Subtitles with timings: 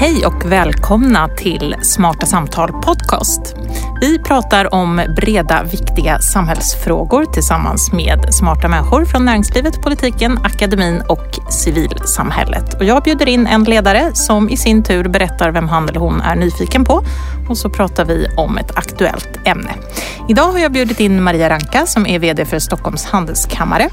[0.00, 3.54] Hej och välkomna till Smarta Samtal Podcast.
[4.00, 11.38] Vi pratar om breda, viktiga samhällsfrågor tillsammans med smarta människor från näringslivet, politiken, akademin och
[11.50, 12.74] civilsamhället.
[12.74, 16.20] Och jag bjuder in en ledare som i sin tur berättar vem han eller hon
[16.20, 17.02] är nyfiken på
[17.48, 19.70] och så pratar vi om ett aktuellt ämne.
[20.28, 23.88] Idag har jag bjudit in Maria Ranka som är VD för Stockholms handelskammare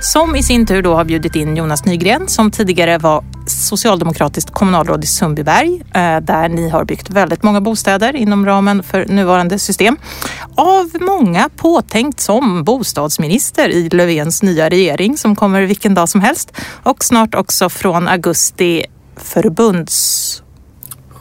[0.00, 5.04] som i sin tur då har bjudit in Jonas Nygren som tidigare var socialdemokratiskt kommunalråd
[5.04, 9.96] i Sundbyberg eh, där ni har byggt väldigt många bostäder inom ramen för nuvarande system.
[10.54, 16.52] Av många påtänkt som bostadsminister i Löfvens nya regering som kommer vilken dag som helst
[16.82, 18.84] och snart också från augusti
[19.16, 20.42] förbunds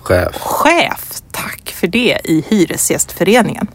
[0.03, 0.36] Chef.
[0.36, 3.67] chef, tack för det, i Hyresgästföreningen.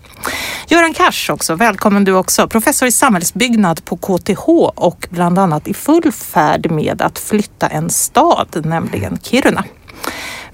[0.68, 2.48] Göran Cars också, välkommen du också.
[2.48, 7.90] Professor i samhällsbyggnad på KTH och bland annat i full färd med att flytta en
[7.90, 9.64] stad, nämligen Kiruna.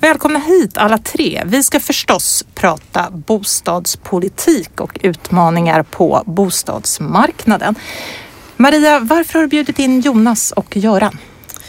[0.00, 1.42] Välkomna hit alla tre.
[1.46, 7.74] Vi ska förstås prata bostadspolitik och utmaningar på bostadsmarknaden.
[8.56, 11.18] Maria, varför har du bjudit in Jonas och Göran?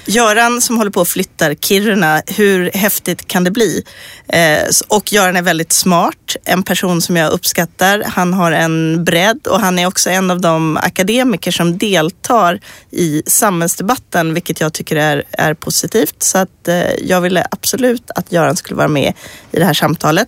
[0.09, 3.83] Göran som håller på att flytta Kiruna, hur häftigt kan det bli?
[4.27, 8.03] Eh, och Göran är väldigt smart, en person som jag uppskattar.
[8.07, 12.59] Han har en bredd och han är också en av de akademiker som deltar
[12.91, 16.23] i samhällsdebatten, vilket jag tycker är, är positivt.
[16.23, 19.13] Så att eh, jag ville absolut att Göran skulle vara med
[19.51, 20.27] i det här samtalet.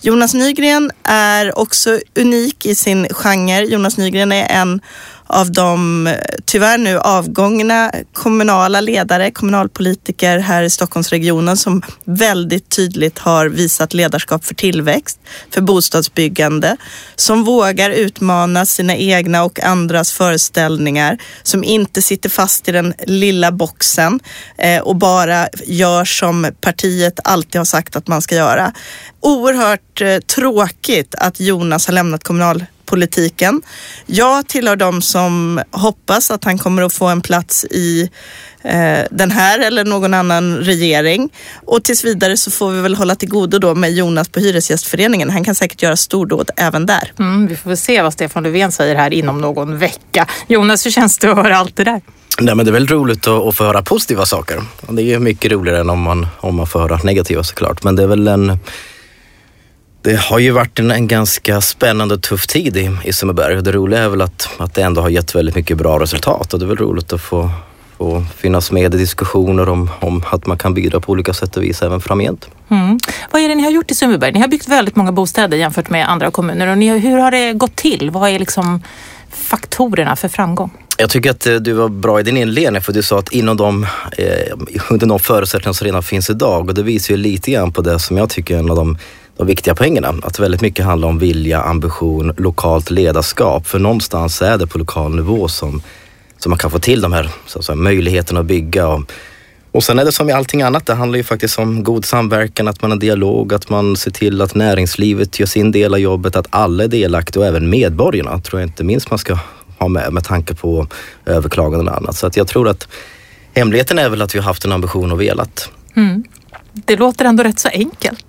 [0.00, 3.64] Jonas Nygren är också unik i sin genre.
[3.64, 4.80] Jonas Nygren är en
[5.28, 6.08] av de
[6.44, 14.44] tyvärr nu avgångna kommunala ledare, kommunalpolitiker här i Stockholmsregionen som väldigt tydligt har visat ledarskap
[14.44, 16.76] för tillväxt, för bostadsbyggande,
[17.16, 23.52] som vågar utmana sina egna och andras föreställningar, som inte sitter fast i den lilla
[23.52, 24.20] boxen
[24.58, 28.72] eh, och bara gör som partiet alltid har sagt att man ska göra.
[29.20, 33.62] Oerhört eh, tråkigt att Jonas har lämnat kommunal politiken.
[34.06, 38.10] Jag tillhör de som hoppas att han kommer att få en plats i
[38.62, 41.30] eh, den här eller någon annan regering.
[41.66, 45.30] Och tills vidare så får vi väl hålla till godo då med Jonas på Hyresgästföreningen.
[45.30, 47.12] Han kan säkert göra stordåd även där.
[47.18, 50.26] Mm, vi får väl se vad Stefan Löfven säger här inom någon vecka.
[50.48, 52.00] Jonas, hur känns det att höra allt det där?
[52.40, 54.62] Nej, men det är väldigt roligt att, att få höra positiva saker.
[54.88, 57.84] Det är ju mycket roligare än om man, om man får höra negativa såklart.
[57.84, 58.58] Men det är väl en
[60.08, 63.72] det har ju varit en, en ganska spännande och tuff tid i, i Sundbyberg det
[63.72, 66.64] roliga är väl att, att det ändå har gett väldigt mycket bra resultat och det
[66.64, 67.50] är väl roligt att få,
[67.98, 71.62] få finnas med i diskussioner om, om att man kan bidra på olika sätt och
[71.62, 72.48] vis även framgent.
[72.68, 72.98] Mm.
[73.30, 74.32] Vad är det ni har gjort i Sundbyberg?
[74.32, 77.52] Ni har byggt väldigt många bostäder jämfört med andra kommuner och ni, hur har det
[77.52, 78.10] gått till?
[78.10, 78.82] Vad är liksom
[79.30, 80.70] faktorerna för framgång?
[80.98, 83.56] Jag tycker att eh, du var bra i din inledning för du sa att inom
[83.56, 83.86] de,
[84.18, 84.28] eh,
[84.90, 87.98] under de förutsättningar som redan finns idag och det visar ju lite grann på det
[87.98, 88.98] som jag tycker är en av de
[89.38, 90.14] de viktiga poängerna.
[90.22, 93.66] Att väldigt mycket handlar om vilja, ambition, lokalt ledarskap.
[93.66, 95.82] För någonstans är det på lokal nivå som,
[96.38, 98.88] som man kan få till de här så säga, möjligheterna att bygga.
[98.88, 99.12] Och,
[99.72, 102.68] och sen är det som i allting annat, det handlar ju faktiskt om god samverkan,
[102.68, 106.36] att man har dialog, att man ser till att näringslivet gör sin del av jobbet,
[106.36, 109.38] att alla är delaktiga och även medborgarna tror jag inte minst man ska
[109.78, 110.86] ha med med tanke på
[111.26, 112.16] överklaganden och annat.
[112.16, 112.88] Så att jag tror att
[113.54, 115.70] hemligheten är väl att vi har haft en ambition och velat.
[115.96, 116.24] Mm.
[116.72, 118.24] Det låter ändå rätt så enkelt.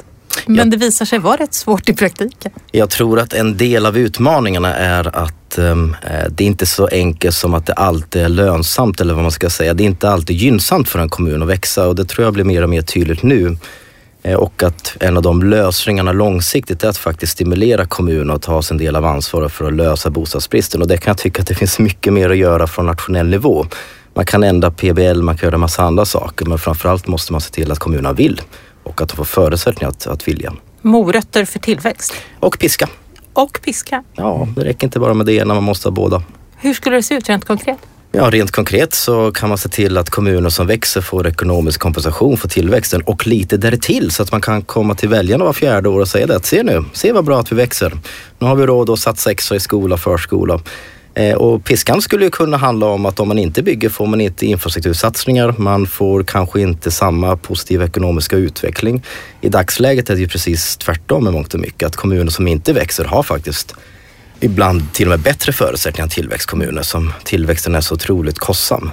[0.46, 2.52] Men jag, det visar sig vara rätt svårt i praktiken.
[2.72, 5.96] Jag tror att en del av utmaningarna är att um,
[6.30, 9.50] det är inte så enkelt som att det alltid är lönsamt eller vad man ska
[9.50, 9.74] säga.
[9.74, 12.44] Det är inte alltid gynnsamt för en kommun att växa och det tror jag blir
[12.44, 13.58] mer och mer tydligt nu.
[14.24, 18.62] Eh, och att en av de lösningarna långsiktigt är att faktiskt stimulera kommuner att ta
[18.62, 20.82] sin del av ansvaret för att lösa bostadsbristen.
[20.82, 23.66] Och det kan jag tycka att det finns mycket mer att göra från nationell nivå.
[24.14, 27.52] Man kan ändra PBL, man kan göra massa andra saker, men framförallt måste man se
[27.52, 28.42] till att kommunerna vill
[28.90, 30.54] och att de får förutsättningar att, att vilja.
[30.82, 32.14] Morötter för tillväxt?
[32.40, 32.90] Och piska.
[33.34, 34.04] Och piska?
[34.14, 36.24] Ja, det räcker inte bara med det ena, man måste ha båda.
[36.58, 37.78] Hur skulle det se ut rent konkret?
[38.12, 42.38] Ja, rent konkret så kan man se till att kommuner som växer får ekonomisk kompensation
[42.38, 46.00] för tillväxten och lite därtill så att man kan komma till väljarna var fjärde år
[46.00, 46.46] och säga det.
[46.46, 47.98] Se nu, se vad bra att vi växer.
[48.40, 50.60] Nu har vi råd att satsa extra i skola, förskola.
[51.20, 54.22] Eh, och piskan skulle ju kunna handla om att om man inte bygger får man
[54.22, 55.56] inte infrastruktursatsningar.
[55.58, 59.04] Man får kanske inte samma positiva ekonomiska utveckling.
[59.42, 61.88] I dagsläget är det ju precis tvärtom med mångt och mycket.
[61.88, 63.76] Att kommuner som inte växer har faktiskt
[64.40, 68.92] ibland till och med bättre förutsättningar än tillväxtkommuner som tillväxten är så otroligt kostsam.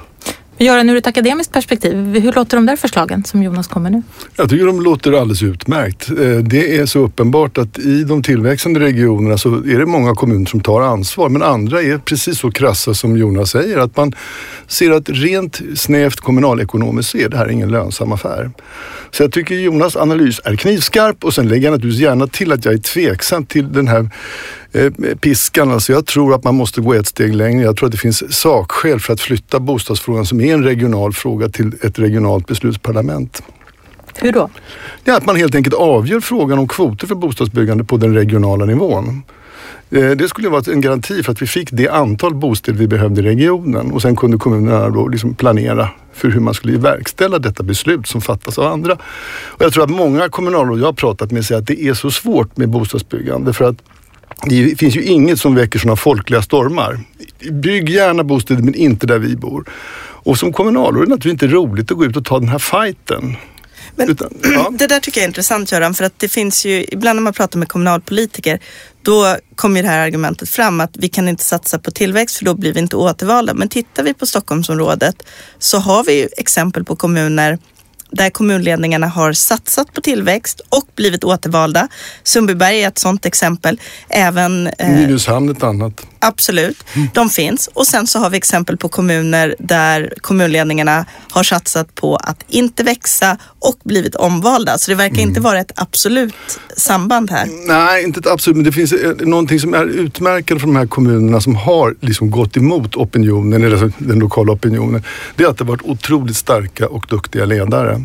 [0.58, 4.02] Göran, ur ett akademiskt perspektiv, hur låter de där förslagen som Jonas kommer nu?
[4.36, 6.10] Jag tycker de låter alldeles utmärkt.
[6.10, 10.46] Eh, det är så uppenbart att i de tillväxande regionerna så är det många kommuner
[10.46, 14.12] som tar ansvar men andra är precis så krassa som Jonas säger att man
[14.66, 18.50] ser att rent snävt kommunalekonomiskt så är det här ingen lönsam affär.
[19.10, 22.64] Så jag tycker Jonas analys är knivskarp och sen lägger jag naturligtvis gärna till att
[22.64, 24.10] jag är tveksam till den här
[25.20, 25.70] piskan.
[25.70, 27.64] Alltså jag tror att man måste gå ett steg längre.
[27.64, 31.48] Jag tror att det finns sakskäl för att flytta bostadsfrågan som är en regional fråga
[31.48, 33.42] till ett regionalt beslutsparlament.
[34.18, 34.50] Hur då?
[35.04, 39.22] Ja, att man helt enkelt avgör frågan om kvoter för bostadsbyggande på den regionala nivån.
[39.90, 43.20] Eh, det skulle vara en garanti för att vi fick det antal bostäder vi behövde
[43.20, 47.62] i regionen och sen kunde kommunerna då liksom planera för hur man skulle verkställa detta
[47.62, 48.92] beslut som fattas av andra.
[49.46, 52.10] Och jag tror att många kommunalråd jag har pratat med säger att det är så
[52.10, 53.76] svårt med bostadsbyggande för att
[54.44, 57.00] det finns ju inget som väcker sådana folkliga stormar.
[57.50, 59.64] Bygg gärna bostäder men inte där vi bor.
[59.98, 62.58] Och som kommunalråd är det naturligtvis inte roligt att gå ut och ta den här
[62.58, 63.36] fighten.
[63.96, 64.70] Men Utan, ja.
[64.78, 67.32] Det där tycker jag är intressant Göran, för att det finns ju, ibland när man
[67.32, 68.60] pratar med kommunalpolitiker,
[69.02, 72.54] då kommer det här argumentet fram att vi kan inte satsa på tillväxt för då
[72.54, 73.54] blir vi inte återvalda.
[73.54, 75.16] Men tittar vi på Stockholmsområdet
[75.58, 77.58] så har vi ju exempel på kommuner
[78.10, 81.88] där kommunledningarna har satsat på tillväxt och blivit återvalda.
[82.22, 83.80] Sundbyberg är ett sådant exempel.
[84.08, 84.66] Även...
[84.66, 86.06] Eh, Nynäshamn ett annat.
[86.18, 87.08] Absolut, mm.
[87.14, 87.68] de finns.
[87.74, 92.82] Och sen så har vi exempel på kommuner där kommunledningarna har satsat på att inte
[92.82, 94.78] växa och blivit omvalda.
[94.78, 95.28] Så det verkar mm.
[95.28, 96.34] inte vara ett absolut
[96.76, 97.48] samband här.
[97.68, 100.86] Nej, inte ett absolut, men det finns eh, någonting som är utmärkande för de här
[100.86, 105.02] kommunerna som har liksom gått emot opinionen, eller den lokala opinionen.
[105.36, 108.04] Det är att det har varit otroligt starka och duktiga ledare.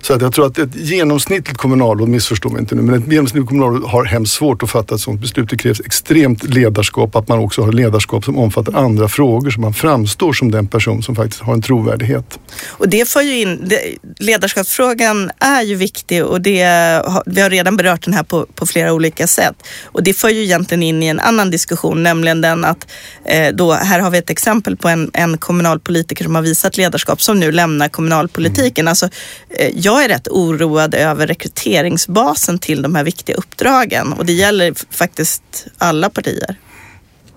[0.00, 3.48] Så att jag tror att ett genomsnittligt kommunalråd, missförstå mig inte nu, men ett genomsnittligt
[3.48, 5.50] kommunalråd har hemskt svårt att fatta ett sådant beslut.
[5.50, 9.74] Det krävs extremt ledarskap, att man också har ledarskap som omfattar andra frågor så man
[9.74, 12.38] framstår som den person som faktiskt har en trovärdighet.
[12.68, 13.80] Och det får ju in, det,
[14.18, 16.62] ledarskapsfrågan är ju viktig och det,
[17.26, 19.54] vi har redan berört den här på, på flera olika sätt.
[19.84, 22.86] Och det för ju egentligen in i en annan diskussion, nämligen den att
[23.24, 27.22] eh, då, här har vi ett exempel på en, en kommunalpolitiker som har visat ledarskap
[27.22, 28.82] som nu lämnar kommunalpolitiken.
[28.82, 28.90] Mm.
[28.90, 29.08] Alltså,
[29.50, 34.74] eh, jag är rätt oroad över rekryteringsbasen till de här viktiga uppdragen och det gäller
[34.90, 36.56] faktiskt alla partier.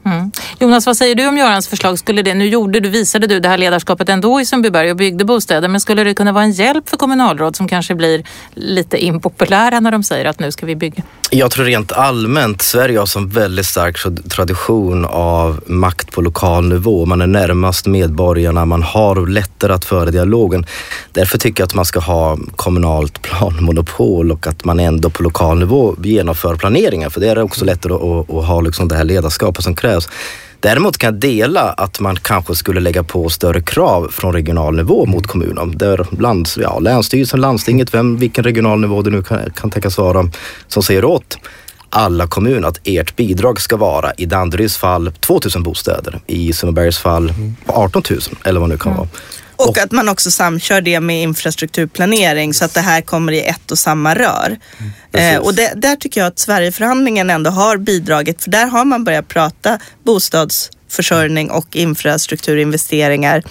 [0.06, 0.32] Mm.
[0.60, 2.00] Jonas, vad säger du om Görans förslag?
[2.00, 5.26] Skulle det, nu gjorde du, visade du det här ledarskapet ändå i Sundbyberg och byggde
[5.26, 9.80] bostäder, men skulle det kunna vara en hjälp för kommunalråd som kanske blir lite impopulära
[9.80, 11.04] när de säger att nu ska vi bygga?
[11.36, 13.98] Jag tror rent allmänt, Sverige har som väldigt stark
[14.30, 17.06] tradition av makt på lokal nivå.
[17.06, 20.66] Man är närmast medborgarna, man har lättare att föra dialogen.
[21.12, 25.60] Därför tycker jag att man ska ha kommunalt planmonopol och att man ändå på lokal
[25.60, 27.10] nivå genomför planeringar.
[27.10, 30.10] För det är också lättare att, att ha liksom det här ledarskapet som krävs.
[30.64, 35.06] Däremot kan jag dela att man kanske skulle lägga på större krav från regional nivå
[35.06, 35.78] mot kommunen.
[35.78, 40.30] Där lands, ja, Länsstyrelsen, landstinget, vem, vilken regional nivå det nu kan, kan tänkas vara,
[40.68, 41.38] som säger åt
[41.90, 47.34] alla kommuner att ert bidrag ska vara i Danderyds fall 2000 bostäder, i Sundbybergs fall
[47.66, 49.08] 18 000 eller vad det nu kan vara.
[49.70, 53.72] Och att man också samkör det med infrastrukturplanering så att det här kommer i ett
[53.72, 54.60] och samma rör.
[55.14, 58.86] Mm, eh, och det, där tycker jag att Sverigeförhandlingen ändå har bidragit, för där har
[58.86, 63.44] man börjat prata bostadsförsörjning och infrastrukturinvesteringar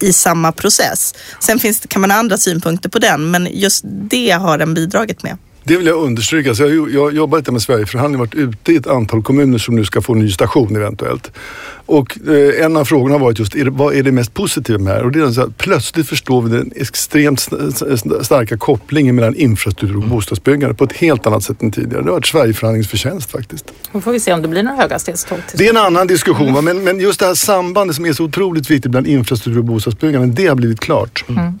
[0.00, 1.14] i samma process.
[1.40, 5.22] Sen finns kan man ha andra synpunkter på den, men just det har den bidragit
[5.22, 5.38] med.
[5.64, 6.54] Det vill jag understryka.
[6.54, 6.62] Så
[6.92, 10.00] jag har jobbat lite med Sverigeförhandlingen, varit ute i ett antal kommuner som nu ska
[10.00, 11.30] få en ny station eventuellt.
[11.86, 14.78] Och eh, en av frågorna har varit just, är det, vad är det mest positiva
[14.78, 15.04] med det här?
[15.04, 17.40] Och det är att plötsligt förstår vi den extremt
[18.22, 20.16] starka kopplingen mellan infrastruktur och mm.
[20.16, 22.02] bostadsbyggande på ett helt annat sätt än tidigare.
[22.02, 23.72] Det har varit Sverigeförhandlingens förtjänst faktiskt.
[23.92, 25.38] Då får vi se om det blir några höghastighetståg.
[25.54, 26.64] Det är en annan diskussion, mm.
[26.64, 30.42] men, men just det här sambandet som är så otroligt viktigt bland infrastruktur och bostadsbyggande,
[30.42, 31.24] det har blivit klart.
[31.28, 31.58] Mm.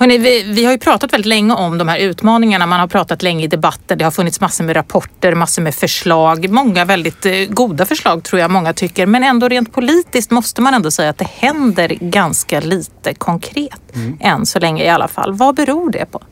[0.00, 2.66] Hörrni, vi, vi, har ju pratat väldigt länge om de här utmaningarna.
[2.66, 3.96] Man har pratat länge i debatter.
[3.96, 6.50] Det har funnits massor med rapporter, massor med förslag.
[6.50, 9.06] Många väldigt eh, goda förslag tror jag många tycker.
[9.06, 13.80] Men ändå rent politiskt måste man ändå säga att det händer ganska lite konkret.
[13.94, 14.18] Mm.
[14.20, 15.32] Än så länge i alla fall.
[15.32, 16.22] Vad beror det på?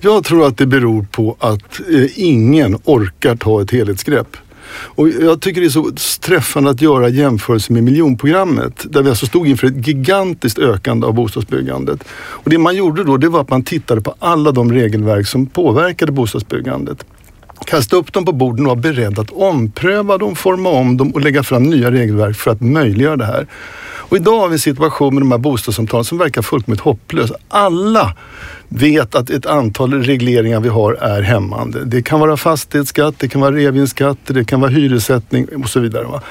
[0.00, 4.36] Jag tror att det beror på att eh, ingen orkar ta ett helhetsgrepp.
[4.70, 9.26] Och jag tycker det är så träffande att göra jämförelse med miljonprogrammet där vi alltså
[9.26, 12.04] stod inför ett gigantiskt ökande av bostadsbyggandet.
[12.10, 15.46] Och det man gjorde då det var att man tittade på alla de regelverk som
[15.46, 17.04] påverkade bostadsbyggandet
[17.66, 21.20] kasta upp dem på borden och vara beredd att ompröva dem, forma om dem och
[21.20, 23.46] lägga fram nya regelverk för att möjliggöra det här.
[24.08, 27.32] Och idag har vi en situation med de här bostadssamtalen som verkar fullkomligt hopplös.
[27.48, 28.16] Alla
[28.68, 31.84] vet att ett antal regleringar vi har är hämmande.
[31.84, 36.04] Det kan vara fastighetsskatt, det kan vara revinskatt, det kan vara hyressättning och så vidare.
[36.04, 36.22] Va?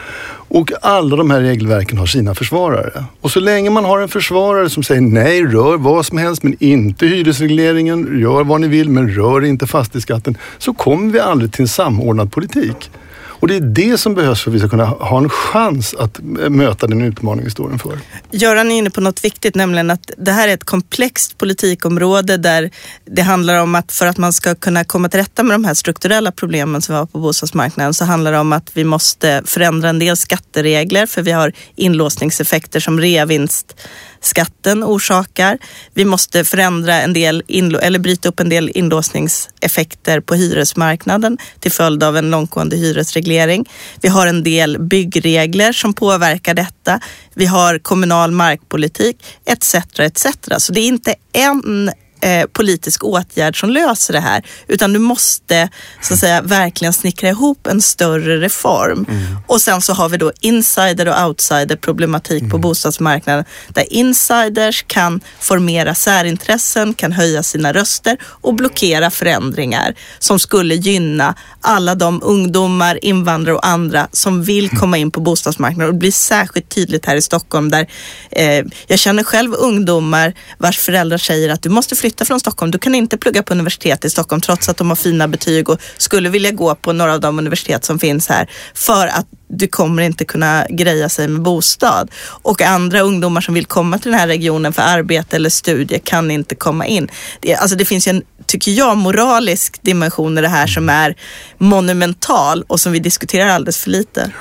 [0.50, 3.04] Och alla de här regelverken har sina försvarare.
[3.22, 6.56] Och så länge man har en försvarare som säger nej, rör vad som helst men
[6.60, 11.62] inte hyresregleringen, gör vad ni vill men rör inte fastighetsskatten, så kommer vi aldrig till
[11.62, 12.92] en samordnad politik.
[13.40, 16.20] Och det är det som behövs för att vi ska kunna ha en chans att
[16.50, 18.00] möta den utmaning vi står inför.
[18.32, 22.72] Göran är inne på något viktigt, nämligen att det här är ett komplext politikområde där
[23.06, 25.74] det handlar om att för att man ska kunna komma till rätta med de här
[25.74, 29.90] strukturella problemen som vi har på bostadsmarknaden så handlar det om att vi måste förändra
[29.90, 33.76] en del skatteregler för vi har inlåsningseffekter som reavinst
[34.22, 35.58] skatten orsakar.
[35.94, 37.44] Vi måste förändra en del
[37.82, 43.70] eller bryta upp en del inlåsningseffekter på hyresmarknaden till följd av en långtgående hyresreglering.
[44.02, 47.00] Vi har en del byggregler som påverkar detta.
[47.34, 49.76] Vi har kommunal markpolitik etc.
[50.00, 50.28] etc.
[50.58, 54.46] Så det är inte en eh, politisk åtgärd som löser det här.
[54.68, 55.70] Utan du måste
[56.02, 59.06] så att säga verkligen snickra ihop en större reform.
[59.10, 59.38] Mm.
[59.48, 62.52] Och sen så har vi då insider och outsider problematik mm.
[62.52, 63.46] på bostadsmarknaden.
[63.68, 71.36] Där insiders kan formera särintressen, kan höja sina röster och blockera förändringar som skulle gynna
[71.62, 75.88] alla de ungdomar, invandrare och andra som vill komma in på bostadsmarknaden.
[75.88, 77.88] Och det blir särskilt tydligt här i Stockholm där
[78.32, 82.72] eh, jag känner själv ungdomar vars föräldrar säger att du måste flytta flytta från Stockholm.
[82.72, 85.80] Du kan inte plugga på universitet i Stockholm trots att de har fina betyg och
[85.98, 90.04] skulle vilja gå på några av de universitet som finns här för att du kommer
[90.04, 92.12] inte kunna greja sig med bostad.
[92.44, 96.32] Och andra ungdomar som vill komma till den här regionen för arbete eller studier kan
[96.32, 97.08] inte komma in.
[97.40, 101.16] Det, alltså det finns ju en, tycker jag, moralisk dimension i det här som är
[101.58, 104.32] monumental och som vi diskuterar alldeles för lite.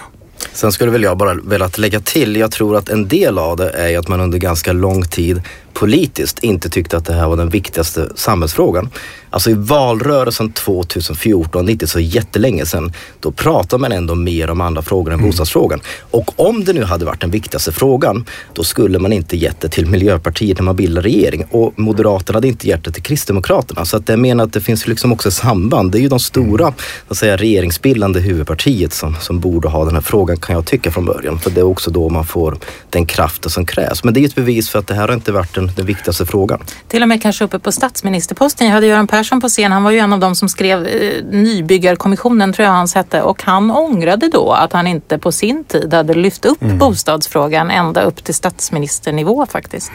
[0.52, 3.70] Sen skulle väl jag bara velat lägga till, jag tror att en del av det
[3.70, 5.42] är att man under ganska lång tid
[5.76, 8.90] politiskt inte tyckte att det här var den viktigaste samhällsfrågan.
[9.30, 14.50] Alltså i valrörelsen 2014, det är inte så jättelänge sedan, då pratade man ändå mer
[14.50, 15.30] om andra frågor än mm.
[15.30, 15.80] bostadsfrågan.
[16.10, 19.68] Och om det nu hade varit den viktigaste frågan, då skulle man inte gett det
[19.68, 21.44] till Miljöpartiet när man bildar regering.
[21.50, 23.84] Och Moderaterna hade inte gett det till Kristdemokraterna.
[23.84, 25.92] Så att jag menar att det finns liksom också samband.
[25.92, 26.72] Det är ju de stora
[27.08, 31.04] att säga, regeringsbildande huvudpartiet som, som borde ha den här frågan kan jag tycka från
[31.04, 31.38] början.
[31.38, 32.58] För det är också då man får
[32.90, 34.04] den kraften som krävs.
[34.04, 36.26] Men det är ett bevis för att det här har inte varit den, den viktigaste
[36.26, 36.60] frågan.
[36.88, 38.66] Till och med kanske uppe på statsministerposten.
[38.66, 41.24] Jag hade Göran Persson på scen, han var ju en av dem som skrev eh,
[41.24, 45.94] Nybyggarkommissionen, tror jag hans hette, och han ångrade då att han inte på sin tid
[45.94, 46.78] hade lyft upp mm.
[46.78, 49.92] bostadsfrågan ända upp till statsministernivå faktiskt.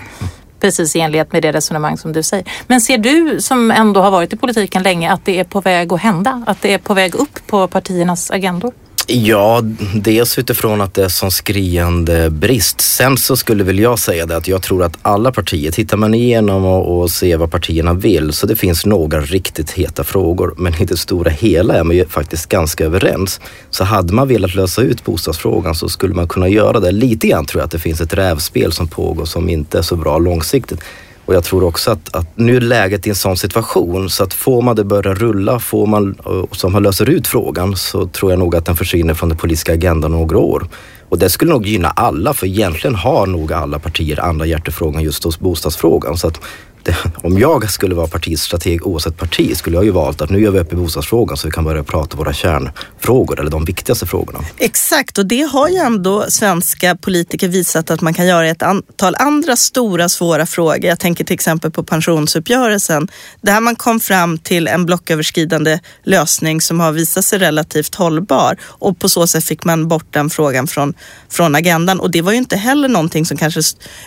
[0.59, 2.45] Precis i enlighet med det resonemang som du säger.
[2.67, 5.93] Men ser du som ändå har varit i politiken länge att det är på väg
[5.93, 6.43] att hända?
[6.47, 8.73] Att det är på väg upp på partiernas agendor?
[9.07, 9.61] Ja,
[9.95, 12.81] dels utifrån att det är sån skriande brist.
[12.81, 16.13] Sen så skulle väl jag säga det att jag tror att alla partier, tittar man
[16.13, 20.53] igenom och, och ser vad partierna vill så det finns några riktigt heta frågor.
[20.57, 23.39] Men i det stora hela är man ju faktiskt ganska överens.
[23.69, 26.91] Så hade man velat lösa ut bostadsfrågan så skulle man kunna göra det.
[26.91, 29.95] Lite grann tror jag att det finns ett rävspel som pågår som inte är så
[29.95, 30.79] bra långsiktigt.
[31.25, 34.33] Och jag tror också att, att, nu är läget i en sån situation så att
[34.33, 38.31] får man det börja rulla, får man, eh, som man löser ut frågan så tror
[38.31, 40.67] jag nog att den försvinner från den politiska agendan några år.
[41.09, 45.23] Och det skulle nog gynna alla för egentligen har nog alla partier andra hjärtefrågan just
[45.23, 46.17] hos bostadsfrågan.
[46.17, 46.39] Så att
[47.23, 50.59] om jag skulle vara partistrateg oavsett parti skulle jag ju valt att nu gör vi
[50.59, 54.39] upp i bostadsfrågan så vi kan börja prata våra kärnfrågor eller de viktigaste frågorna.
[54.57, 58.63] Exakt och det har ju ändå svenska politiker visat att man kan göra i ett
[58.63, 60.85] antal andra stora svåra frågor.
[60.85, 63.07] Jag tänker till exempel på pensionsuppgörelsen
[63.41, 68.99] där man kom fram till en blocköverskridande lösning som har visat sig relativt hållbar och
[68.99, 70.93] på så sätt fick man bort den frågan från,
[71.29, 73.61] från agendan och det var ju inte heller någonting som kanske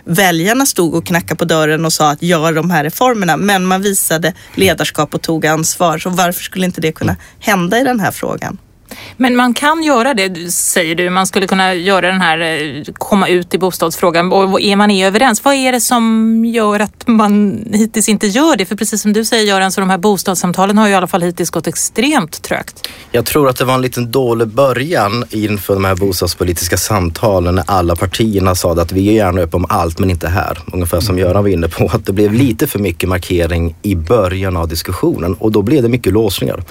[0.04, 3.37] väljarna stod och knackade på dörren och sa att gör de här reformerna.
[3.37, 5.99] Men man visade ledarskap och tog ansvar.
[5.99, 8.59] Så varför skulle inte det kunna hända i den här frågan?
[9.16, 11.10] Men man kan göra det, säger du.
[11.10, 14.32] Man skulle kunna göra den här, eh, komma ut i bostadsfrågan.
[14.32, 18.56] Och är man är överens, vad är det som gör att man hittills inte gör
[18.56, 18.66] det?
[18.66, 21.22] För precis som du säger Göran, så de här bostadssamtalen har ju i alla fall
[21.22, 22.88] hittills gått extremt trögt.
[23.12, 27.64] Jag tror att det var en liten dålig början inför de här bostadspolitiska samtalen när
[27.66, 30.58] alla partierna sa att vi är gärna upp om allt men inte här.
[30.72, 34.56] Ungefär som Göran var inne på, att det blev lite för mycket markering i början
[34.56, 36.64] av diskussionen och då blev det mycket låsningar.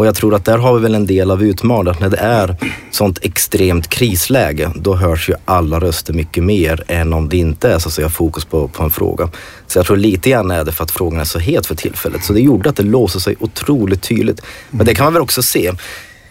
[0.00, 1.96] Och jag tror att där har vi väl en del av utmaningen.
[2.00, 2.56] När det är
[2.90, 7.78] sånt extremt krisläge, då hörs ju alla röster mycket mer än om det inte är
[7.78, 9.28] så att säga fokus på, på en fråga.
[9.66, 12.24] Så jag tror lite grann är det för att frågan är så het för tillfället.
[12.24, 14.40] Så det gjorde att det låser sig otroligt tydligt.
[14.70, 15.72] Men det kan man väl också se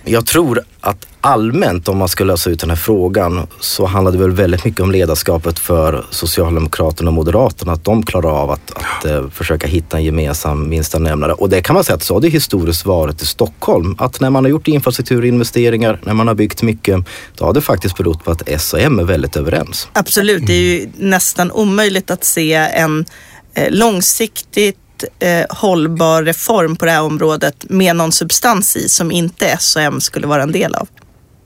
[0.04, 4.18] jag tror att allmänt om man ska lösa ut den här frågan så handlar det
[4.18, 7.72] väl väldigt mycket om ledarskapet för Socialdemokraterna och Moderaterna.
[7.72, 11.34] Att de klarar av att, att uh, försöka hitta en gemensam minsta nämnare.
[11.34, 13.96] Och det kan man säga att så har det historiskt varit i Stockholm.
[14.00, 17.00] Att när man har gjort infrastrukturinvesteringar, när man har byggt mycket,
[17.36, 19.88] då har det faktiskt berott på att S och M är väldigt överens.
[19.94, 23.06] Absolut, det är ju nästan omöjligt att se en
[23.54, 24.78] eh, långsiktigt
[25.20, 29.82] eh, hållbar reform på det här området med någon substans i som inte S och
[29.82, 30.88] M skulle vara en del av.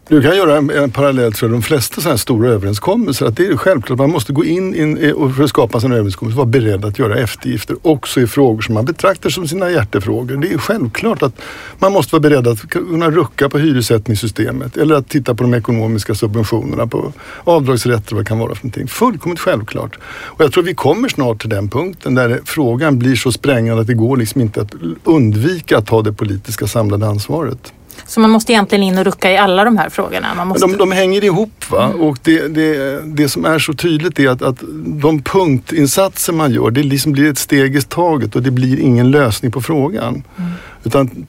[0.07, 3.25] Du kan göra en, en parallell till de flesta så här stora överenskommelser.
[3.25, 6.37] Att det är självklart man måste gå in, in och för att skapa en överenskommelse
[6.37, 10.37] vara beredd att göra eftergifter också i frågor som man betraktar som sina hjärtefrågor.
[10.37, 11.41] Det är självklart att
[11.79, 16.15] man måste vara beredd att kunna rucka på hyressättningssystemet eller att titta på de ekonomiska
[16.15, 18.87] subventionerna på avdragsrätter och vad det kan vara för någonting.
[18.87, 19.99] Fullkomligt självklart.
[20.05, 23.87] Och jag tror vi kommer snart till den punkten där frågan blir så sprängande att
[23.87, 27.73] det går liksom inte att undvika att ta det politiska samlade ansvaret.
[28.05, 30.33] Så man måste egentligen in och rucka i alla de här frågorna?
[30.33, 30.67] Man måste...
[30.67, 31.85] de, de hänger ihop va?
[31.85, 32.01] Mm.
[32.01, 36.71] och det, det, det som är så tydligt är att, att de punktinsatser man gör
[36.71, 40.23] det liksom blir ett steg i taget och det blir ingen lösning på frågan.
[40.37, 40.51] Mm.
[40.83, 41.25] Utan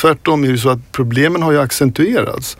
[0.00, 2.56] tvärtom är det så att problemen har ju accentuerats.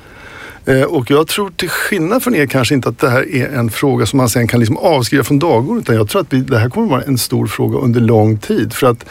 [0.64, 3.70] Eh, och jag tror till skillnad från er kanske inte att det här är en
[3.70, 5.80] fråga som man sen kan liksom avskriva från dagordningen.
[5.80, 8.38] Utan jag tror att vi, det här kommer att vara en stor fråga under lång
[8.38, 8.72] tid.
[8.72, 9.04] För att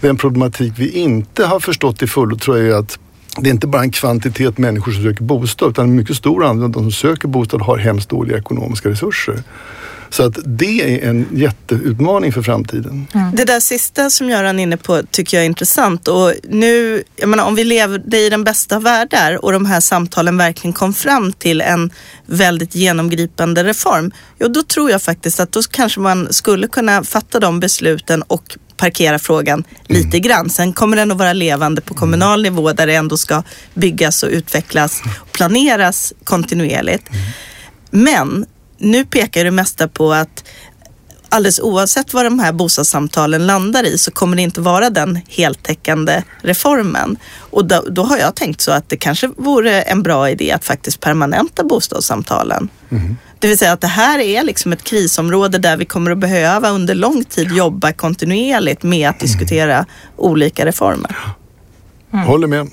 [0.00, 2.98] den problematik vi inte har förstått till fullo tror jag är att
[3.40, 6.64] det är inte bara en kvantitet människor som söker bostad utan en mycket stor andel
[6.64, 9.42] av de som söker bostad har hemskt dåliga ekonomiska resurser.
[10.10, 13.06] Så att det är en jätteutmaning för framtiden.
[13.14, 13.34] Mm.
[13.34, 16.08] Det där sista som Göran är inne på tycker jag är intressant.
[16.08, 19.80] Och nu, jag menar, om vi levde i den bästa av världar och de här
[19.80, 21.90] samtalen verkligen kom fram till en
[22.26, 24.10] väldigt genomgripande reform.
[24.38, 28.56] Jo, då tror jag faktiskt att då kanske man skulle kunna fatta de besluten och
[28.76, 30.50] parkera frågan lite grann.
[30.50, 33.42] Sen kommer den att vara levande på kommunal nivå där det ändå ska
[33.74, 37.08] byggas och utvecklas och planeras kontinuerligt.
[37.90, 38.46] Men
[38.78, 40.44] nu pekar det mesta på att
[41.28, 46.22] alldeles oavsett vad de här bostadssamtalen landar i så kommer det inte vara den heltäckande
[46.42, 47.16] reformen.
[47.38, 50.64] Och då, då har jag tänkt så att det kanske vore en bra idé att
[50.64, 52.68] faktiskt permanenta bostadssamtalen.
[52.90, 53.16] Mm.
[53.46, 56.70] Det vill säga att det här är liksom ett krisområde där vi kommer att behöva
[56.70, 59.86] under lång tid jobba kontinuerligt med att diskutera mm.
[60.16, 61.16] olika reformer.
[62.12, 62.26] Mm.
[62.26, 62.68] Håller med.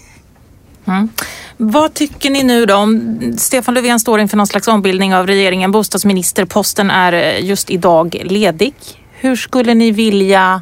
[0.86, 1.10] Mm.
[1.58, 5.72] Vad tycker ni nu då om Stefan Löfven står inför någon slags ombildning av regeringen.
[5.72, 8.74] Bostadsministerposten är eh, just idag ledig.
[9.12, 10.62] Hur skulle ni vilja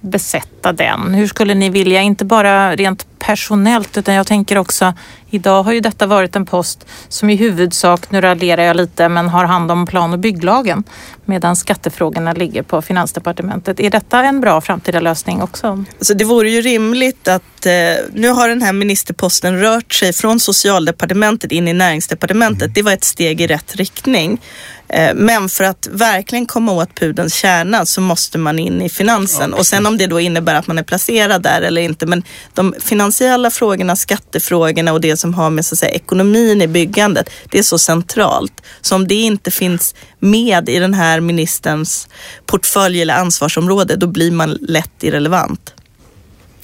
[0.00, 1.14] besätta den?
[1.14, 4.94] Hur skulle ni vilja, inte bara rent personellt utan jag tänker också,
[5.30, 9.28] idag har ju detta varit en post som i huvudsak, nu raljerar jag lite, men
[9.28, 10.84] har hand om plan och bygglagen
[11.24, 13.80] medan skattefrågorna ligger på Finansdepartementet.
[13.80, 15.84] Är detta en bra framtida lösning också?
[15.98, 17.72] Alltså det vore ju rimligt att, eh,
[18.12, 22.74] nu har den här ministerposten rört sig från socialdepartementet in i näringsdepartementet.
[22.74, 24.40] Det var ett steg i rätt riktning.
[24.88, 29.50] Eh, men för att verkligen komma åt pudens kärna så måste man in i finansen.
[29.50, 32.06] Ja, och sen om det då innebär att man är placerad där eller inte.
[32.06, 32.22] Men
[32.54, 32.74] de
[33.14, 37.58] finansiella frågorna, skattefrågorna och det som har med så att säga, ekonomin i byggandet, det
[37.58, 38.62] är så centralt.
[38.80, 42.08] Så om det inte finns med i den här ministerns
[42.46, 45.74] portfölj eller ansvarsområde, då blir man lätt irrelevant.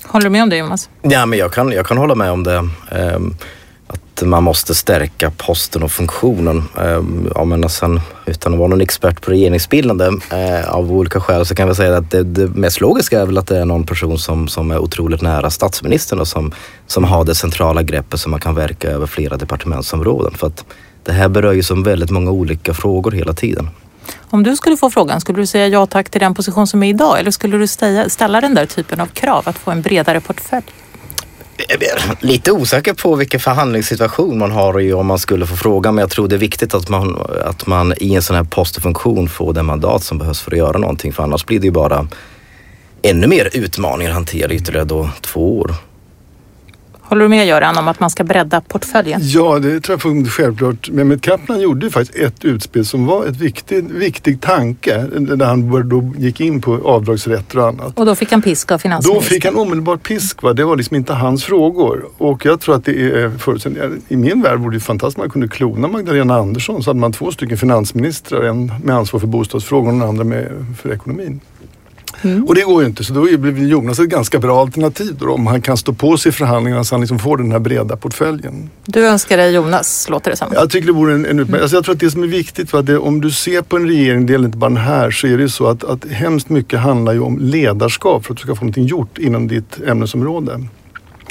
[0.04, 0.88] Håller du med om det Jonas?
[1.02, 2.68] Ja, men jag kan, jag kan hålla med om det.
[2.92, 3.36] Um,
[4.26, 6.64] man måste stärka posten och funktionen.
[6.78, 11.46] Ehm, ja, men sen, utan att vara någon expert på regeringsbildande eh, av olika skäl
[11.46, 13.85] så kan vi säga att det, det, mest logiska är väl att det är någon
[13.85, 16.52] person som, som är otroligt nära statsministern och som,
[16.87, 20.35] som har det centrala greppet som man kan verka över flera departementsområden.
[20.35, 20.64] För att
[21.04, 23.68] det här berör ju som väldigt många olika frågor hela tiden.
[24.30, 26.88] Om du skulle få frågan, skulle du säga ja tack till den position som är
[26.88, 27.66] idag eller skulle du
[28.11, 30.64] ställa den där typen av krav att få en bredare portfölj?
[31.68, 35.94] Eh, eh, lite osäker på vilken förhandlingssituation man har i om man skulle få frågan.
[35.94, 39.29] Men jag tror det är viktigt att man, att man i en sån här postfunktion
[39.29, 41.12] får det mandat som behövs för att göra någonting.
[41.12, 42.09] För annars blir det ju bara
[43.03, 45.75] ännu mer utmaningar att hantera ytterligare då två år.
[47.11, 49.20] Håller du med Göran om att man ska bredda portföljen?
[49.23, 50.90] Ja, det tror jag är självklart.
[50.90, 55.07] Mehmet Kaplan gjorde ju faktiskt ett utspel som var ett viktig, viktig tanke.
[55.37, 57.99] Där han då gick in på avdragsrätter och annat.
[57.99, 59.23] Och då fick han pisk av finansministern?
[59.23, 60.42] Då fick han omedelbart pisk.
[60.42, 60.53] Va?
[60.53, 62.05] Det var liksom inte hans frågor.
[62.18, 63.90] Och jag tror att det är förutsättningar.
[64.09, 66.83] I min värld vore det fantastiskt om man kunde klona Magdalena Andersson.
[66.83, 68.42] Så hade man två stycken finansministrar.
[68.42, 71.40] En med ansvar för bostadsfrågor och den andra med, för ekonomin.
[72.22, 72.44] Mm.
[72.44, 75.46] Och det går ju inte så då blir Jonas ett ganska bra alternativ då, om
[75.46, 78.70] han kan stå på sig i förhandlingarna så han liksom får den här breda portföljen.
[78.87, 80.48] Du önskar dig Jonas, låter det som.
[80.52, 81.48] Jag tycker det vore en, en utmärkt.
[81.48, 81.62] Mm.
[81.62, 83.88] Alltså jag tror att det som är viktigt, att det, om du ser på en
[83.88, 86.48] regering, det gäller inte bara den här, så är det ju så att, att hemskt
[86.48, 90.61] mycket handlar ju om ledarskap för att du ska få någonting gjort inom ditt ämnesområde.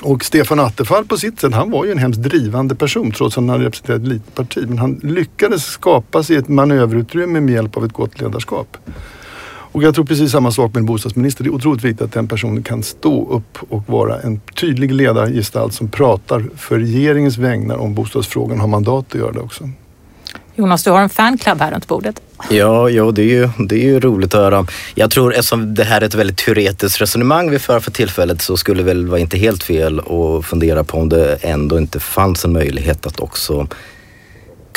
[0.01, 3.41] Och Stefan Attefall på sitt sätt, han var ju en hemskt drivande person trots att
[3.41, 4.65] han hade representerat ett litet parti.
[4.67, 8.77] Men han lyckades skapa sig ett manöverutrymme med hjälp av ett gott ledarskap.
[9.71, 11.43] Och jag tror precis samma sak med en bostadsminister.
[11.43, 15.73] Det är otroligt viktigt att den personen kan stå upp och vara en tydlig ledargestalt
[15.73, 19.69] som pratar för regeringens vägnar om bostadsfrågan, har mandat att göra det också.
[20.55, 22.21] Jonas, du har en fanclub här runt bordet.
[22.49, 24.65] Ja, ja det, är ju, det är ju roligt att höra.
[24.95, 28.57] Jag tror eftersom det här är ett väldigt teoretiskt resonemang vi för för tillfället så
[28.57, 32.45] skulle det väl vara inte helt fel att fundera på om det ändå inte fanns
[32.45, 33.67] en möjlighet att också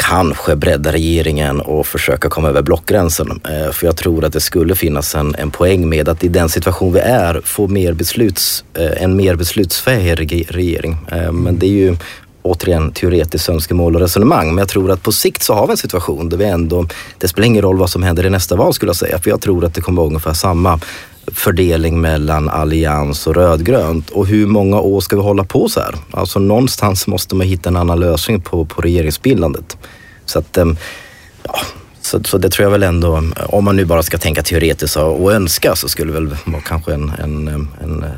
[0.09, 3.41] kanske bredda regeringen och försöka komma över blockgränsen.
[3.45, 6.49] Eh, för jag tror att det skulle finnas en, en poäng med att i den
[6.49, 10.97] situation vi är få mer besluts, eh, en mer beslutsfähig regering.
[11.12, 11.97] Eh, men det är ju
[12.42, 14.48] återigen teoretiskt önskemål och resonemang.
[14.48, 16.87] Men jag tror att på sikt så har vi en situation där vi ändå,
[17.18, 19.18] det spelar ingen roll vad som händer i nästa val skulle jag säga.
[19.18, 20.81] För jag tror att det kommer vara ungefär samma
[21.26, 24.11] fördelning mellan allians och rödgrönt.
[24.11, 25.94] Och hur många år ska vi hålla på så här?
[26.11, 29.76] Alltså någonstans måste man hitta en annan lösning på, på regeringsbildandet.
[30.26, 30.76] Så att, ehm,
[31.42, 31.59] ja,
[32.00, 35.33] så, så, det tror jag väl ändå, om man nu bara ska tänka teoretiskt och
[35.33, 38.11] önska så skulle det väl vara kanske en, en, ehm, en eh,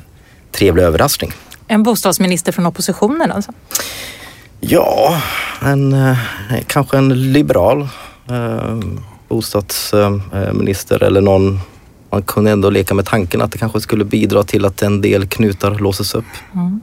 [0.53, 1.33] trevlig överraskning.
[1.67, 3.53] En bostadsminister från oppositionen alltså?
[4.61, 5.23] Ja,
[5.63, 6.17] en, eh,
[6.67, 7.89] kanske en liberal
[8.31, 8.79] eh,
[9.29, 11.61] bostadsminister eller någon
[12.11, 15.27] man kunde ändå leka med tanken att det kanske skulle bidra till att en del
[15.27, 16.25] knutar låses upp.
[16.55, 16.81] Mm.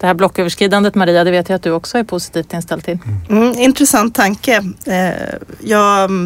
[0.00, 2.98] Det här blocköverskridandet Maria, det vet jag att du också är positivt inställd till.
[3.30, 4.64] Mm, intressant tanke.
[4.86, 5.10] Eh,
[5.60, 6.18] jag Eh,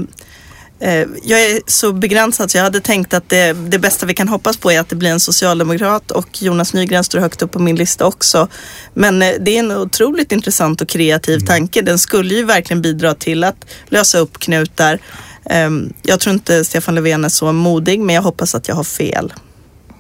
[1.23, 4.57] jag är så begränsad så jag hade tänkt att det, det, bästa vi kan hoppas
[4.57, 7.77] på är att det blir en socialdemokrat och Jonas Nygren står högt upp på min
[7.77, 8.49] lista också.
[8.95, 11.47] Men eh, det är en otroligt intressant och kreativ mm.
[11.47, 11.83] tanke.
[11.83, 14.99] Den skulle ju verkligen bidra till att lösa upp knutar.
[15.45, 18.85] Ehm, jag tror inte Stefan Löfven är så modig men jag hoppas att jag har
[18.85, 19.33] fel.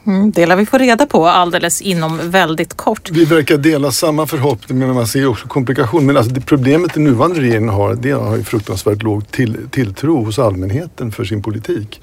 [0.06, 3.10] Mm, det lär vi få reda på alldeles inom väldigt kort.
[3.10, 6.06] Vi verkar dela samma förhoppning men man ser också komplikationer.
[6.06, 10.24] Men alltså det problemet den nuvarande regeringen har, det har ju fruktansvärt låg till, tilltro
[10.24, 12.00] hos allmänheten för sin politik.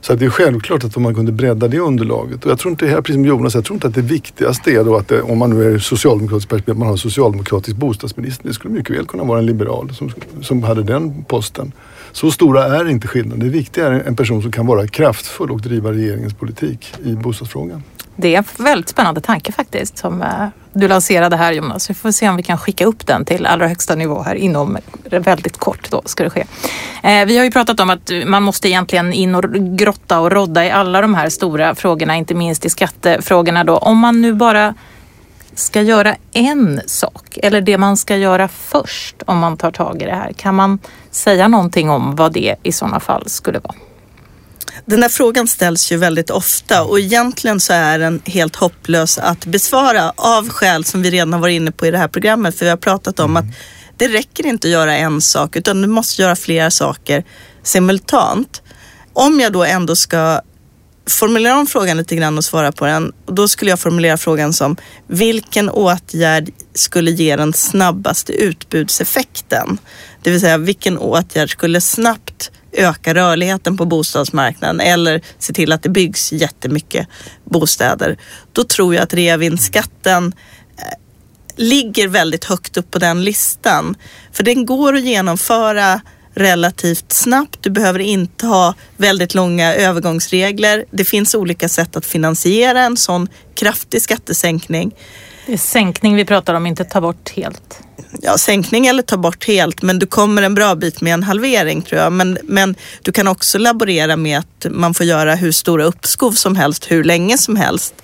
[0.00, 2.44] Så att det är självklart att om man kunde bredda det underlaget.
[2.44, 4.84] Och jag tror inte, här, precis som Jonas, jag tror inte att det viktigaste är
[4.84, 8.48] då att det, om man nu är socialdemokratisk perspektiv, att man har en socialdemokratisk bostadsminister.
[8.48, 10.12] Det skulle mycket väl kunna vara en liberal som,
[10.42, 11.72] som hade den posten.
[12.12, 13.44] Så stora är inte skillnaderna.
[13.44, 17.82] Det viktiga är en person som kan vara kraftfull och driva regeringens politik i bostadsfrågan.
[18.16, 20.28] Det är en väldigt spännande tanke faktiskt som eh,
[20.72, 21.90] du lanserade här Jonas.
[21.90, 24.78] Vi får se om vi kan skicka upp den till allra högsta nivå här inom
[25.10, 26.44] väldigt kort då ska det ske.
[27.02, 29.44] Eh, vi har ju pratat om att man måste egentligen in och
[29.78, 33.76] grotta och rodda i alla de här stora frågorna, inte minst i skattefrågorna då.
[33.76, 34.74] Om man nu bara
[35.58, 40.04] ska göra en sak eller det man ska göra först om man tar tag i
[40.04, 40.32] det här.
[40.32, 40.78] Kan man
[41.10, 43.74] säga någonting om vad det i sådana fall skulle vara?
[44.84, 49.46] Den här frågan ställs ju väldigt ofta och egentligen så är den helt hopplös att
[49.46, 52.58] besvara av skäl som vi redan har varit inne på i det här programmet.
[52.58, 53.44] För vi har pratat om att
[53.96, 57.24] det räcker inte att göra en sak utan du måste göra flera saker
[57.62, 58.62] simultant.
[59.12, 60.40] Om jag då ändå ska
[61.08, 63.12] formulera om frågan lite grann och svara på den.
[63.26, 69.78] Och då skulle jag formulera frågan som vilken åtgärd skulle ge den snabbaste utbudseffekten?
[70.22, 75.82] Det vill säga vilken åtgärd skulle snabbt öka rörligheten på bostadsmarknaden eller se till att
[75.82, 77.08] det byggs jättemycket
[77.44, 78.18] bostäder.
[78.52, 80.32] Då tror jag att reavinstskatten
[80.78, 80.82] eh,
[81.56, 83.96] ligger väldigt högt upp på den listan.
[84.32, 86.00] För den går att genomföra
[86.38, 87.58] relativt snabbt.
[87.60, 90.84] Du behöver inte ha väldigt långa övergångsregler.
[90.90, 94.94] Det finns olika sätt att finansiera en sån kraftig skattesänkning.
[95.46, 97.80] Det är sänkning vi pratar om, inte ta bort helt.
[98.22, 101.82] Ja, sänkning eller ta bort helt, men du kommer en bra bit med en halvering
[101.82, 102.12] tror jag.
[102.12, 106.56] Men, men du kan också laborera med att man får göra hur stora uppskov som
[106.56, 107.94] helst, hur länge som helst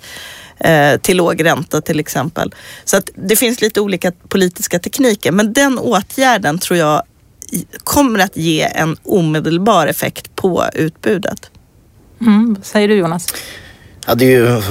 [0.59, 2.53] eh, till låg ränta till exempel.
[2.85, 7.03] Så att det finns lite olika politiska tekniker, men den åtgärden tror jag
[7.83, 11.51] kommer att ge en omedelbar effekt på utbudet.
[12.21, 13.27] Mm, vad säger du Jonas?
[14.07, 14.61] Ja, det är ju,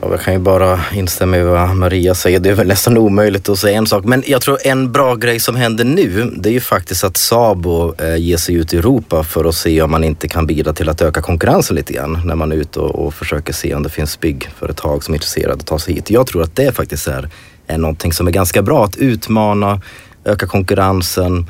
[0.00, 2.38] jag kan ju bara instämma i vad Maria säger.
[2.38, 4.04] Det är väl nästan omöjligt att säga en sak.
[4.04, 7.94] Men jag tror en bra grej som händer nu, det är ju faktiskt att Sabo
[7.98, 10.88] eh, ger sig ut i Europa för att se om man inte kan bidra till
[10.88, 12.20] att öka konkurrensen lite grann.
[12.24, 15.54] När man är ute och, och försöker se om det finns byggföretag som är intresserade
[15.54, 16.10] att ta sig hit.
[16.10, 17.28] Jag tror att det faktiskt är,
[17.66, 18.84] är någonting som är ganska bra.
[18.84, 19.80] Att utmana,
[20.24, 21.46] öka konkurrensen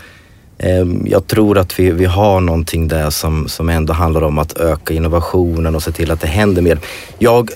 [0.58, 4.56] Ehm, jag tror att vi, vi har någonting där som, som ändå handlar om att
[4.56, 6.78] öka innovationen och se till att det händer mer.
[7.18, 7.50] Jag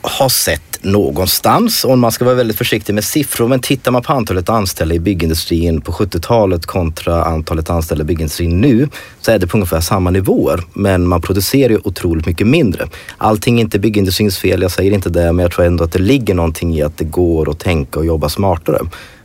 [0.00, 3.48] har sett någonstans och man ska vara väldigt försiktig med siffror.
[3.48, 8.60] Men tittar man på antalet anställda i byggindustrin på 70-talet kontra antalet anställda i byggindustrin
[8.60, 8.88] nu
[9.20, 10.60] så är det på ungefär samma nivåer.
[10.72, 12.88] Men man producerar ju otroligt mycket mindre.
[13.18, 15.98] Allting är inte byggindustrins fel, jag säger inte det, men jag tror ändå att det
[15.98, 18.78] ligger någonting i att det går att tänka och jobba smartare.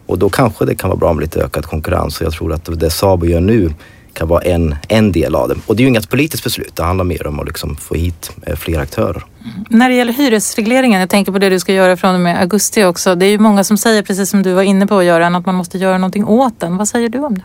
[0.10, 2.80] Och då kanske det kan vara bra med lite ökad konkurrens och jag tror att
[2.80, 3.74] det Sabo gör nu
[4.14, 5.56] kan vara en, en del av det.
[5.66, 8.32] Och det är ju inget politiskt beslut, det handlar mer om att liksom få hit
[8.46, 9.24] eh, fler aktörer.
[9.70, 12.84] När det gäller hyresregleringen, jag tänker på det du ska göra från och med augusti
[12.84, 13.16] också.
[13.16, 15.56] Det är ju många som säger, precis som du var inne på Göran, att man
[15.56, 16.78] måste göra någonting åt den.
[16.78, 17.44] Vad säger du om det?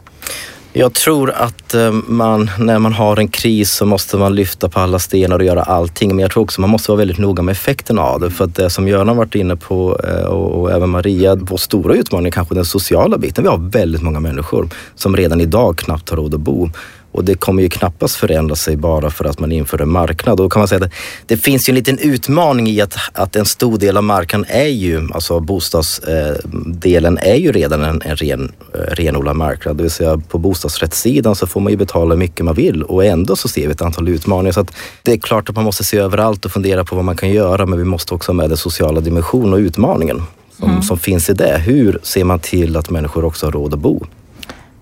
[0.76, 4.80] Jag tror att eh, man, när man har en kris så måste man lyfta på
[4.80, 6.08] alla stenar och göra allting.
[6.08, 8.30] Men jag tror också man måste vara väldigt noga med effekten av det.
[8.30, 12.26] För att det som Göran varit inne på eh, och även Maria, vår stora utmaning
[12.26, 13.44] är kanske den sociala biten.
[13.44, 16.70] Vi har väldigt många människor som redan idag knappt har råd att bo.
[17.14, 20.37] Och det kommer ju knappast förändra sig bara för att man inför en marknad.
[20.37, 20.92] Då kan man säga att
[21.27, 24.66] det, finns ju en liten utmaning i att, att en stor del av marknaden är
[24.66, 29.77] ju, alltså bostadsdelen är ju redan en, en ren, eh, renodlad marknad.
[29.77, 33.05] Det vill säga på bostadsrättssidan så får man ju betala hur mycket man vill och
[33.05, 34.53] ändå så ser vi ett antal utmaningar.
[34.53, 37.05] Så att det är klart att man måste se över allt och fundera på vad
[37.05, 40.22] man kan göra men vi måste också ha med den sociala dimensionen och utmaningen
[40.59, 40.83] som, mm.
[40.83, 41.62] som finns i det.
[41.64, 44.07] Hur ser man till att människor också har råd att bo?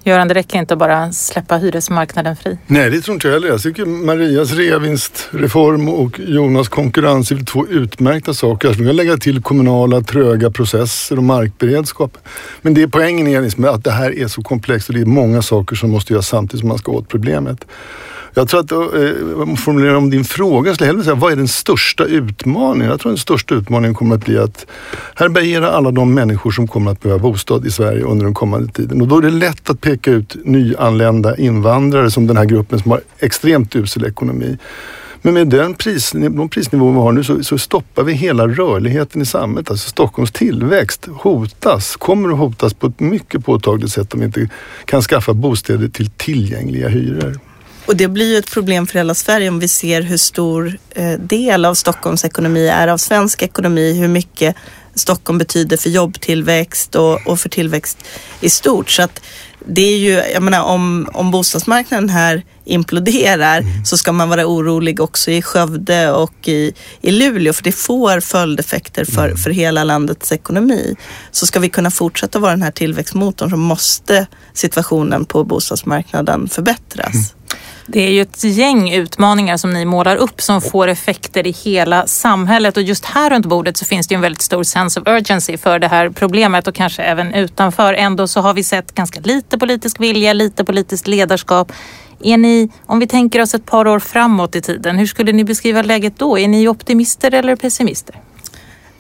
[0.05, 2.59] Göran, det räcker inte att bara släppa hyresmarknaden fri.
[2.67, 3.49] Nej, det tror inte jag heller.
[3.49, 8.53] Jag tycker Marias reavinstreform och Jonas konkurrens är två utmärkta saker.
[8.53, 12.19] Alltså, jag skulle vilja lägga till kommunala tröga processer och markberedskap.
[12.63, 15.43] Men det poängen är liksom att det här är så komplext och det är många
[15.43, 17.65] saker som måste göras samtidigt som man ska åt problemet.
[18.35, 21.49] Jag tror att, eh, formulera om din fråga, skulle jag hellre säga, vad är den
[21.49, 22.91] största utmaningen?
[22.91, 24.67] Jag tror den största utmaningen kommer att bli att
[25.15, 29.01] härbärgera alla de människor som kommer att behöva bostad i Sverige under den kommande tiden.
[29.01, 32.91] Och då är det lätt att peka ut nyanlända invandrare som den här gruppen som
[32.91, 34.59] har extremt usel ekonomi.
[35.25, 39.23] Men med den pris, de prisnivåer vi har nu så, så, stoppar vi hela rörligheten
[39.23, 39.71] i samhället.
[39.71, 44.49] Alltså Stockholms tillväxt hotas, kommer att hotas på ett mycket påtagligt sätt om vi inte
[44.85, 47.39] kan skaffa bostäder till tillgängliga hyror.
[47.87, 51.13] Och det blir ju ett problem för hela Sverige om vi ser hur stor eh,
[51.13, 54.57] del av Stockholms ekonomi är av svensk ekonomi, hur mycket
[54.95, 57.99] Stockholm betyder för jobbtillväxt och, och för tillväxt
[58.41, 58.91] i stort.
[58.91, 59.21] Så att
[59.67, 63.85] det är ju, jag menar om, om bostadsmarknaden här imploderar mm.
[63.85, 68.21] så ska man vara orolig också i Skövde och i, i Luleå för det får
[68.21, 69.37] följdeffekter för, mm.
[69.37, 70.97] för hela landets ekonomi.
[71.31, 77.15] Så ska vi kunna fortsätta vara den här tillväxtmotorn så måste situationen på bostadsmarknaden förbättras.
[77.15, 77.42] Mm.
[77.87, 82.07] Det är ju ett gäng utmaningar som ni målar upp som får effekter i hela
[82.07, 85.09] samhället och just här runt bordet så finns det ju en väldigt stor sense of
[85.09, 87.95] urgency för det här problemet och kanske även utanför.
[87.95, 91.73] Ändå så har vi sett ganska lite politisk vilja, lite politiskt ledarskap.
[92.25, 95.45] Är ni, om vi tänker oss ett par år framåt i tiden, hur skulle ni
[95.45, 96.39] beskriva läget då?
[96.39, 98.17] Är ni optimister eller pessimister?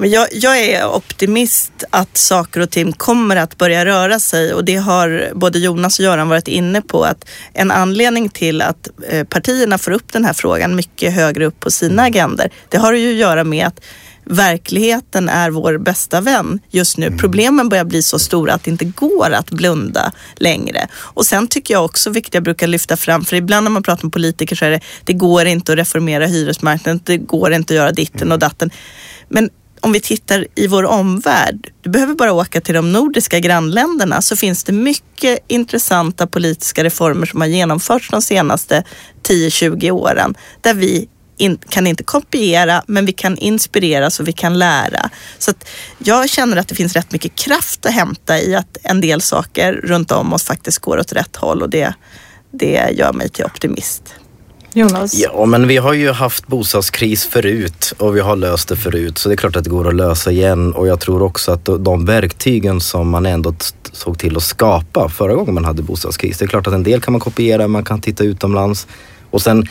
[0.02, 4.64] Men jag, jag, är optimist att saker och ting kommer att börja röra sig och
[4.64, 9.24] det har både Jonas och Göran varit inne på att en anledning till att eh,
[9.24, 13.12] partierna får upp den här frågan mycket högre upp på sina agendor, det har ju
[13.12, 13.80] att göra med att
[14.24, 17.06] verkligheten är vår bästa vän just nu.
[17.06, 17.18] Mm.
[17.18, 20.88] Problemen börjar bli så stora att det inte går att blunda längre.
[20.94, 24.04] Och sen tycker jag också, vilket jag brukar lyfta fram, för ibland när man pratar
[24.04, 27.76] med politiker så är det, det går inte att reformera hyresmarknaden, det går inte att
[27.76, 28.70] göra ditten och datten.
[29.28, 29.50] Men
[29.82, 34.36] om vi tittar i vår omvärld, du behöver bara åka till de nordiska grannländerna så
[34.36, 38.84] finns det mycket intressanta politiska reformer som har genomförts de senaste
[39.28, 44.58] 10-20 åren där vi in, kan inte kopiera men vi kan inspireras och vi kan
[44.58, 45.10] lära.
[45.38, 45.68] Så att
[45.98, 49.72] jag känner att det finns rätt mycket kraft att hämta i att en del saker
[49.72, 51.94] runt om oss faktiskt går åt rätt håll och det,
[52.50, 54.14] det gör mig till optimist.
[54.74, 55.14] Jonas?
[55.14, 59.18] Ja, men vi har ju haft bostadskris förut och vi har löst det förut.
[59.18, 61.64] Så det är klart att det går att lösa igen och jag tror också att
[61.64, 63.54] de verktygen som man ändå
[63.92, 66.38] såg till att skapa förra gången man hade bostadskris.
[66.38, 68.86] Det är klart att en del kan man kopiera, man kan titta utomlands
[69.30, 69.68] och sen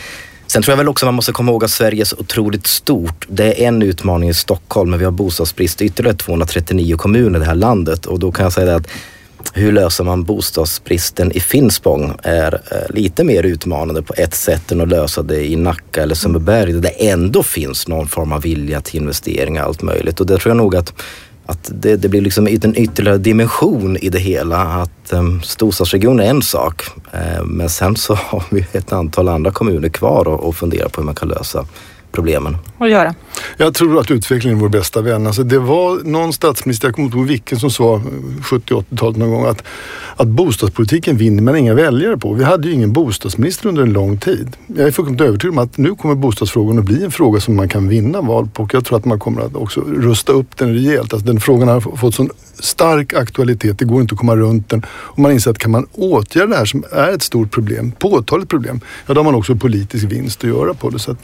[0.48, 3.26] Sen tror jag väl också man måste komma ihåg att Sverige är så otroligt stort.
[3.30, 7.40] Det är en utmaning i Stockholm, men vi har bostadsbrist i ytterligare 239 kommuner i
[7.40, 8.88] det här landet och då kan jag säga att
[9.54, 14.82] hur löser man bostadsbristen i Finspång är eh, lite mer utmanande på ett sätt än
[14.82, 18.82] att lösa det i Nacka eller Sundbyberg där det ändå finns någon form av vilja
[18.82, 20.19] till investering och allt möjligt.
[20.19, 20.93] Och det tror jag nog att,
[21.45, 24.58] att det, det blir liksom en ytterligare dimension i det hela.
[24.58, 29.27] Att ehm, um, storstadsregionen är en sak eh, men sen så har vi ett antal
[29.30, 31.65] andra kommuner kvar och, och fundera på hur man kan lösa
[32.12, 32.58] problemen.
[32.78, 33.15] Och göra?
[33.58, 35.28] Jag tror att utvecklingen är vår bästa vän.
[35.28, 38.02] Alltså det var någon statsminister, jag kommer inte ihåg vilken, som sa
[38.41, 39.63] 70-80-talet någon gång att,
[40.15, 42.34] att bostadspolitiken vinner man inga väljare på.
[42.34, 44.58] Vi hade ju ingen bostadsminister under en lång tid.
[44.67, 47.69] Jag är fullkomligt övertygad om att nu kommer bostadsfrågan att bli en fråga som man
[47.69, 50.74] kan vinna val på och jag tror att man kommer att också rusta upp den
[50.74, 51.13] rejält.
[51.13, 54.86] Alltså den frågan har fått sån stark aktualitet, det går inte att komma runt den.
[54.89, 58.50] Och man inser att kan man åtgärda det här som är ett stort problem, påtagligt
[58.50, 61.00] problem, ja då har man också politisk vinst att göra på det.
[61.00, 61.15] Så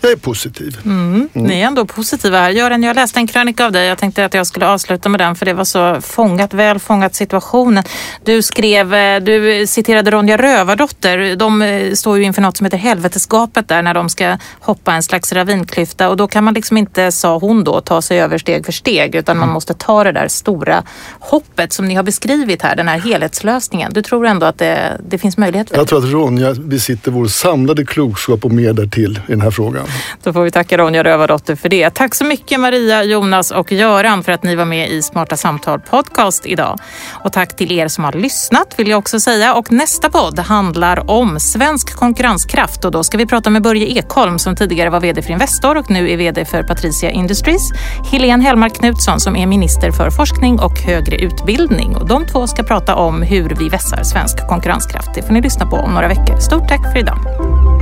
[0.00, 0.78] jag är positiv.
[0.84, 1.28] Mm.
[1.34, 1.46] Mm.
[1.46, 2.50] Ni är ändå positiva här.
[2.50, 3.86] Göran, jag läste en krönika av dig.
[3.86, 7.14] Jag tänkte att jag skulle avsluta med den för det var så fångat, väl fångat
[7.14, 7.84] situationen.
[8.24, 11.36] Du skrev, eh, du citerade Ronja Rövardotter.
[11.36, 15.02] De eh, står ju inför något som heter helvetesgapet där när de ska hoppa en
[15.02, 18.64] slags ravinklyfta och då kan man liksom inte, sa hon då, ta sig över steg
[18.64, 19.54] för steg utan man mm.
[19.54, 20.82] måste ta det där stora
[21.20, 23.92] hoppet som ni har beskrivit här, den här helhetslösningen.
[23.92, 27.26] Du tror ändå att det, det finns möjlighet för Jag tror att Ronja besitter vår
[27.26, 29.86] samlade klokskap och mer därtill i den här frågan.
[30.22, 31.90] Då får vi tacka Ronja Rövardotter för det.
[31.90, 35.80] Tack så mycket Maria, Jonas och Göran för att ni var med i Smarta Samtal
[35.80, 36.78] podcast idag.
[37.24, 39.54] Och tack till er som har lyssnat vill jag också säga.
[39.54, 44.38] Och nästa podd handlar om svensk konkurrenskraft och då ska vi prata med Börje Ekholm
[44.38, 47.70] som tidigare var VD för Investor och nu är VD för Patricia Industries.
[48.12, 51.96] Helene Hellmark Knutsson som är minister för forskning och högre utbildning.
[51.96, 55.14] Och de två ska prata om hur vi vässar svensk konkurrenskraft.
[55.14, 56.36] Det får ni lyssna på om några veckor.
[56.36, 57.73] Stort tack för idag.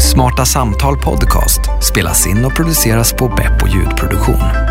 [0.00, 4.69] Smarta Samtal Podcast spelas in och produceras på Beppo ljudproduktion.